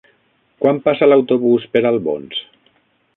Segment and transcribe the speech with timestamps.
[0.63, 2.41] Quan passa l'autobús per Albons?